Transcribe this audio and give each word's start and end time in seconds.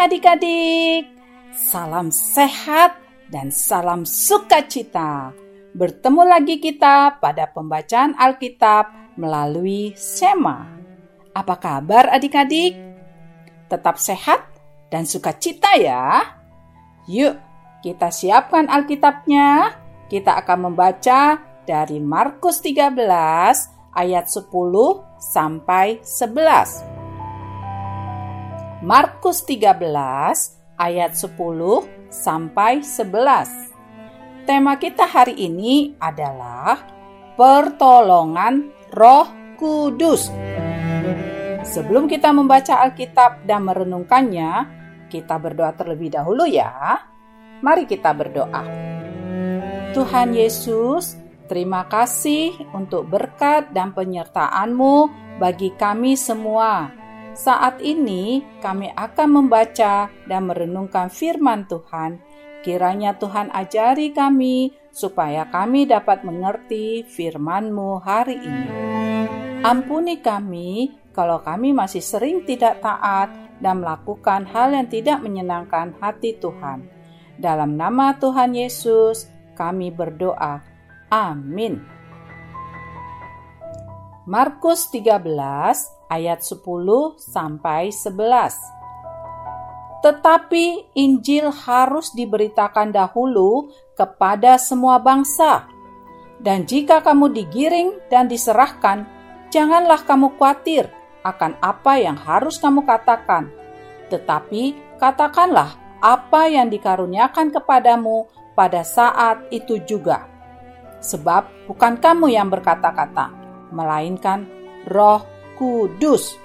Adik-adik, 0.00 1.12
salam 1.52 2.08
sehat 2.08 2.96
dan 3.28 3.52
salam 3.52 4.08
sukacita. 4.08 5.28
Bertemu 5.76 6.24
lagi 6.24 6.56
kita 6.56 7.20
pada 7.20 7.44
pembacaan 7.44 8.16
Alkitab 8.16 9.12
melalui 9.20 9.92
Sema. 10.00 10.72
Apa 11.36 11.60
kabar 11.60 12.08
adik-adik? 12.16 12.80
Tetap 13.68 14.00
sehat 14.00 14.40
dan 14.88 15.04
sukacita 15.04 15.76
ya. 15.76 16.24
Yuk, 17.04 17.36
kita 17.84 18.08
siapkan 18.08 18.72
Alkitabnya. 18.72 19.76
Kita 20.08 20.40
akan 20.40 20.72
membaca 20.72 21.44
dari 21.68 22.00
Markus 22.00 22.64
13 22.64 22.96
ayat 23.92 24.32
10 24.32 24.48
sampai 25.20 26.00
11. 26.00 26.99
Markus 28.80 29.44
13 29.44 29.76
ayat 30.80 31.12
10 31.12 31.36
sampai 32.08 32.80
11. 32.80 34.48
Tema 34.48 34.80
kita 34.80 35.04
hari 35.04 35.36
ini 35.36 36.00
adalah 36.00 36.80
pertolongan 37.36 38.72
Roh 38.96 39.28
Kudus. 39.60 40.32
Sebelum 41.60 42.08
kita 42.08 42.32
membaca 42.32 42.80
Alkitab 42.80 43.44
dan 43.44 43.68
merenungkannya, 43.68 44.52
kita 45.12 45.36
berdoa 45.36 45.76
terlebih 45.76 46.16
dahulu 46.16 46.48
ya. 46.48 47.04
Mari 47.60 47.84
kita 47.84 48.16
berdoa. 48.16 48.64
Tuhan 49.92 50.32
Yesus, 50.32 51.20
terima 51.52 51.84
kasih 51.84 52.56
untuk 52.72 53.12
berkat 53.12 53.76
dan 53.76 53.92
penyertaan-Mu 53.92 55.12
bagi 55.36 55.68
kami 55.76 56.16
semua 56.16 56.99
saat 57.40 57.80
ini 57.80 58.44
kami 58.60 58.92
akan 58.92 59.28
membaca 59.40 60.12
dan 60.28 60.44
merenungkan 60.44 61.08
firman 61.08 61.64
Tuhan. 61.64 62.20
Kiranya 62.60 63.16
Tuhan 63.16 63.48
ajari 63.48 64.12
kami 64.12 64.76
supaya 64.92 65.48
kami 65.48 65.88
dapat 65.88 66.20
mengerti 66.28 67.08
firman-Mu 67.08 68.04
hari 68.04 68.36
ini. 68.36 68.68
Ampuni 69.64 70.20
kami 70.20 70.92
kalau 71.16 71.40
kami 71.40 71.72
masih 71.72 72.04
sering 72.04 72.44
tidak 72.44 72.84
taat 72.84 73.32
dan 73.64 73.80
melakukan 73.80 74.44
hal 74.44 74.76
yang 74.76 74.92
tidak 74.92 75.24
menyenangkan 75.24 75.96
hati 75.96 76.36
Tuhan. 76.36 76.84
Dalam 77.40 77.80
nama 77.80 78.20
Tuhan 78.20 78.52
Yesus, 78.52 79.32
kami 79.56 79.88
berdoa. 79.88 80.60
Amin. 81.08 81.99
Markus 84.28 84.92
13 84.92 85.16
ayat 86.12 86.44
10 86.44 86.60
sampai 87.16 87.88
11. 87.88 90.04
Tetapi 90.04 90.92
Injil 90.92 91.48
harus 91.48 92.12
diberitakan 92.12 92.92
dahulu 92.92 93.72
kepada 93.96 94.60
semua 94.60 95.00
bangsa. 95.00 95.64
Dan 96.36 96.68
jika 96.68 97.00
kamu 97.00 97.32
digiring 97.32 97.96
dan 98.12 98.28
diserahkan, 98.28 99.08
janganlah 99.48 100.04
kamu 100.04 100.36
khawatir 100.36 100.92
akan 101.24 101.56
apa 101.64 101.96
yang 101.96 102.20
harus 102.20 102.60
kamu 102.60 102.84
katakan. 102.84 103.48
Tetapi 104.12 105.00
katakanlah 105.00 105.80
apa 106.04 106.44
yang 106.52 106.68
dikaruniakan 106.68 107.56
kepadamu 107.56 108.28
pada 108.52 108.84
saat 108.84 109.48
itu 109.48 109.80
juga. 109.88 110.28
Sebab 111.00 111.72
bukan 111.72 111.96
kamu 111.96 112.36
yang 112.36 112.52
berkata-kata, 112.52 113.39
melainkan 113.70 114.46
roh 114.86 115.24
Kudus. 115.58 116.38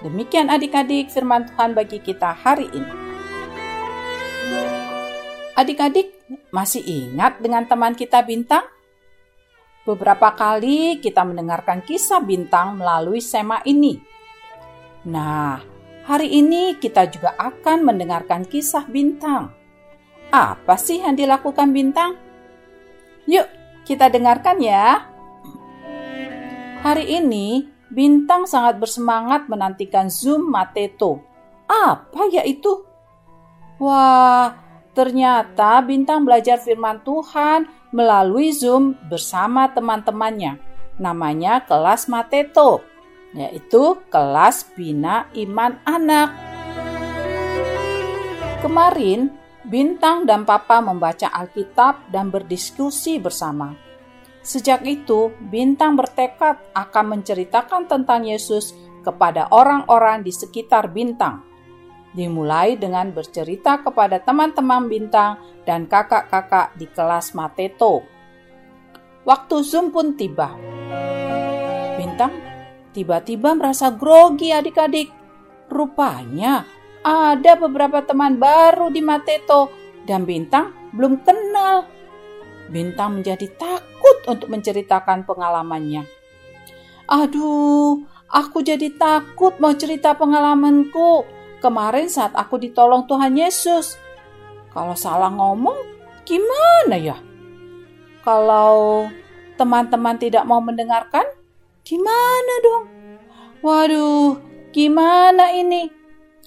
Demikian 0.00 0.48
adik-adik 0.48 1.12
firman 1.12 1.46
Tuhan 1.46 1.76
bagi 1.76 2.00
kita 2.00 2.32
hari 2.32 2.66
ini. 2.72 2.94
Adik-adik 5.54 6.16
masih 6.50 6.80
ingat 6.80 7.38
dengan 7.44 7.68
teman 7.68 7.92
kita 7.92 8.24
Bintang? 8.24 8.64
Beberapa 9.84 10.32
kali 10.32 10.98
kita 11.04 11.20
mendengarkan 11.20 11.84
kisah 11.84 12.24
Bintang 12.24 12.80
melalui 12.80 13.20
sema 13.20 13.60
ini. 13.68 14.00
Nah, 15.04 15.60
hari 16.08 16.32
ini 16.40 16.80
kita 16.80 17.12
juga 17.12 17.36
akan 17.36 17.84
mendengarkan 17.84 18.48
kisah 18.48 18.88
Bintang. 18.88 19.52
Apa 20.32 20.80
sih 20.80 21.02
yang 21.02 21.18
dilakukan 21.18 21.74
Bintang? 21.76 22.16
Yuk, 23.28 23.44
kita 23.84 24.08
dengarkan 24.08 24.62
ya. 24.62 25.09
Hari 26.80 27.12
ini 27.12 27.68
Bintang 27.92 28.48
sangat 28.48 28.80
bersemangat 28.80 29.52
menantikan 29.52 30.08
Zoom 30.08 30.48
Mateto. 30.48 31.20
Apa 31.68 32.24
ya 32.32 32.40
itu? 32.40 32.86
Wah, 33.76 34.56
ternyata 34.96 35.84
Bintang 35.84 36.24
belajar 36.24 36.56
firman 36.56 37.04
Tuhan 37.04 37.68
melalui 37.92 38.54
Zoom 38.56 38.96
bersama 39.12 39.68
teman-temannya. 39.68 40.56
Namanya 40.96 41.68
kelas 41.68 42.08
Mateto, 42.08 42.80
yaitu 43.36 44.00
kelas 44.08 44.64
Bina 44.72 45.28
Iman 45.36 45.84
Anak. 45.84 46.32
Kemarin, 48.64 49.28
Bintang 49.68 50.24
dan 50.24 50.48
Papa 50.48 50.80
membaca 50.80 51.28
Alkitab 51.28 52.08
dan 52.08 52.32
berdiskusi 52.32 53.20
bersama. 53.20 53.89
Sejak 54.50 54.82
itu, 54.82 55.30
Bintang 55.38 55.94
bertekad 55.94 56.74
akan 56.74 57.04
menceritakan 57.14 57.86
tentang 57.86 58.26
Yesus 58.26 58.74
kepada 59.06 59.46
orang-orang 59.54 60.26
di 60.26 60.34
sekitar 60.34 60.90
Bintang. 60.90 61.46
Dimulai 62.10 62.74
dengan 62.74 63.14
bercerita 63.14 63.78
kepada 63.78 64.18
teman-teman 64.18 64.90
Bintang 64.90 65.38
dan 65.62 65.86
kakak-kakak 65.86 66.74
di 66.74 66.90
kelas 66.90 67.30
Mateto. 67.38 68.02
Waktu 69.22 69.56
Zoom 69.62 69.94
pun 69.94 70.18
tiba. 70.18 70.50
Bintang 71.94 72.34
tiba-tiba 72.90 73.54
merasa 73.54 73.94
grogi 73.94 74.50
adik-adik. 74.50 75.14
Rupanya 75.70 76.66
ada 77.06 77.54
beberapa 77.54 78.02
teman 78.02 78.34
baru 78.42 78.90
di 78.90 78.98
Mateto 78.98 79.70
dan 80.02 80.26
Bintang 80.26 80.90
belum 80.90 81.22
kenal. 81.22 81.99
Bintang 82.70 83.18
menjadi 83.18 83.50
takut 83.58 84.22
untuk 84.30 84.46
menceritakan 84.46 85.26
pengalamannya. 85.26 86.06
Aduh, 87.10 88.06
aku 88.30 88.62
jadi 88.62 88.94
takut 88.94 89.58
mau 89.58 89.74
cerita 89.74 90.14
pengalamanku 90.14 91.26
kemarin 91.58 92.06
saat 92.06 92.30
aku 92.38 92.62
ditolong 92.62 93.10
Tuhan 93.10 93.34
Yesus. 93.34 93.98
Kalau 94.70 94.94
salah 94.94 95.34
ngomong, 95.34 95.74
gimana 96.22 96.94
ya? 96.94 97.18
Kalau 98.22 99.10
teman-teman 99.58 100.14
tidak 100.14 100.46
mau 100.46 100.62
mendengarkan, 100.62 101.26
gimana 101.82 102.54
dong? 102.62 102.84
Waduh, 103.60 104.38
gimana 104.70 105.50
ini? 105.52 105.90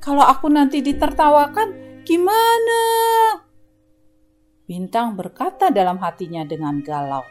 Kalau 0.00 0.24
aku 0.24 0.48
nanti 0.48 0.80
ditertawakan, 0.80 2.00
gimana? 2.08 2.80
Bintang 4.66 5.14
berkata 5.14 5.70
dalam 5.70 5.94
hatinya 6.02 6.42
dengan 6.42 6.82
galau. 6.82 7.22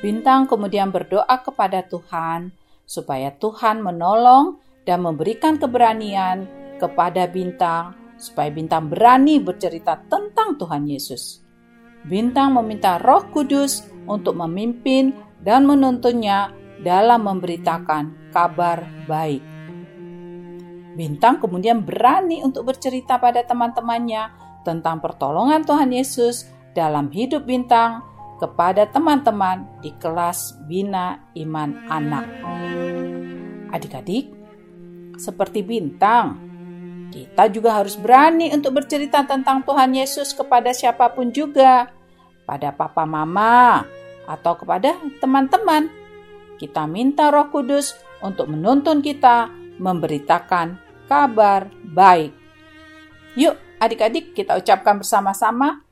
Bintang 0.00 0.48
kemudian 0.48 0.88
berdoa 0.88 1.36
kepada 1.44 1.84
Tuhan 1.84 2.48
supaya 2.88 3.28
Tuhan 3.36 3.84
menolong 3.84 4.56
dan 4.88 5.04
memberikan 5.04 5.60
keberanian 5.60 6.48
kepada 6.80 7.28
Bintang 7.28 7.92
supaya 8.16 8.48
Bintang 8.48 8.88
berani 8.88 9.36
bercerita 9.36 10.00
tentang 10.08 10.56
Tuhan 10.56 10.88
Yesus. 10.88 11.44
Bintang 12.08 12.56
meminta 12.56 12.96
Roh 12.96 13.28
Kudus 13.36 13.84
untuk 14.08 14.32
memimpin 14.32 15.12
dan 15.44 15.68
menuntunnya 15.68 16.56
dalam 16.80 17.20
memberitakan 17.20 18.32
kabar 18.32 18.80
baik. 19.04 19.44
Bintang 20.96 21.36
kemudian 21.36 21.84
berani 21.84 22.40
untuk 22.40 22.72
bercerita 22.72 23.20
pada 23.20 23.44
teman-temannya 23.44 24.43
tentang 24.64 24.98
pertolongan 24.98 25.62
Tuhan 25.62 25.92
Yesus 25.92 26.48
dalam 26.74 27.12
hidup 27.12 27.46
bintang 27.46 28.02
kepada 28.42 28.90
teman-teman 28.90 29.68
di 29.78 29.94
kelas 29.96 30.58
Bina 30.66 31.30
Iman 31.38 31.86
Anak. 31.86 32.26
Adik-adik, 33.70 34.32
seperti 35.16 35.62
bintang, 35.62 36.42
kita 37.14 37.46
juga 37.46 37.78
harus 37.78 37.94
berani 37.94 38.50
untuk 38.50 38.82
bercerita 38.82 39.22
tentang 39.22 39.62
Tuhan 39.62 39.94
Yesus 39.94 40.34
kepada 40.34 40.74
siapa 40.74 41.14
pun 41.14 41.30
juga, 41.30 41.86
pada 42.42 42.74
papa 42.74 43.06
mama 43.06 43.86
atau 44.26 44.58
kepada 44.58 44.98
teman-teman. 45.22 45.86
Kita 46.58 46.86
minta 46.90 47.30
Roh 47.30 47.50
Kudus 47.54 47.94
untuk 48.18 48.50
menuntun 48.50 48.98
kita 48.98 49.50
memberitakan 49.78 50.78
kabar 51.06 51.70
baik. 51.94 52.43
Yuk, 53.34 53.58
Adik-adik, 53.84 54.32
kita 54.32 54.56
ucapkan 54.56 54.96
bersama-sama. 54.96 55.84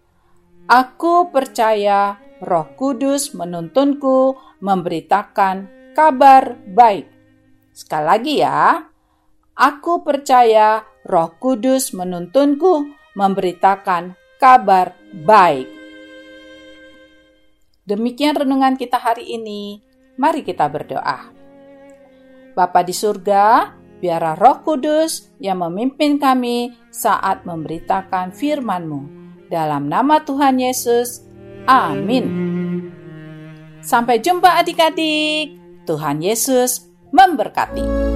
Aku 0.64 1.28
percaya 1.28 2.16
Roh 2.40 2.72
Kudus 2.72 3.36
menuntunku 3.36 4.32
memberitakan 4.64 5.68
kabar 5.92 6.56
baik. 6.72 7.04
Sekali 7.76 8.04
lagi 8.08 8.34
ya. 8.40 8.80
Aku 9.52 10.00
percaya 10.00 10.88
Roh 11.04 11.36
Kudus 11.36 11.92
menuntunku 11.92 12.96
memberitakan 13.12 14.16
kabar 14.40 14.96
baik. 15.12 15.68
Demikian 17.84 18.40
renungan 18.40 18.80
kita 18.80 18.96
hari 18.96 19.36
ini. 19.36 19.84
Mari 20.16 20.40
kita 20.40 20.64
berdoa. 20.72 21.28
Bapa 22.56 22.80
di 22.80 22.96
surga, 22.96 23.74
biarlah 24.02 24.34
Roh 24.34 24.66
Kudus 24.66 25.30
yang 25.38 25.62
memimpin 25.62 26.18
kami 26.18 26.74
saat 26.90 27.46
memberitakan 27.46 28.34
firman-Mu. 28.34 29.22
Dalam 29.46 29.86
nama 29.86 30.18
Tuhan 30.26 30.58
Yesus, 30.58 31.22
amin. 31.70 32.26
Sampai 33.78 34.18
jumpa 34.18 34.58
adik-adik. 34.58 35.62
Tuhan 35.86 36.22
Yesus 36.22 36.90
memberkati. 37.10 38.11